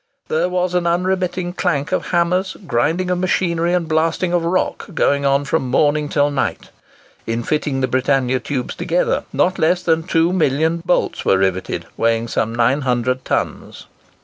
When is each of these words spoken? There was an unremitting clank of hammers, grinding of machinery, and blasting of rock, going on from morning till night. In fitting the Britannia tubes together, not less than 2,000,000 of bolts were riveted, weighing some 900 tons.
There 0.29 0.49
was 0.49 0.73
an 0.73 0.87
unremitting 0.87 1.53
clank 1.53 1.91
of 1.91 2.07
hammers, 2.07 2.57
grinding 2.65 3.11
of 3.11 3.19
machinery, 3.19 3.75
and 3.75 3.87
blasting 3.87 4.33
of 4.33 4.43
rock, 4.43 4.87
going 4.95 5.27
on 5.27 5.45
from 5.45 5.69
morning 5.69 6.09
till 6.09 6.31
night. 6.31 6.69
In 7.27 7.43
fitting 7.43 7.81
the 7.81 7.87
Britannia 7.87 8.39
tubes 8.39 8.73
together, 8.73 9.25
not 9.31 9.59
less 9.59 9.83
than 9.83 10.01
2,000,000 10.01 10.79
of 10.79 10.83
bolts 10.87 11.23
were 11.23 11.37
riveted, 11.37 11.85
weighing 11.97 12.27
some 12.27 12.55
900 12.55 13.23
tons. 13.23 13.85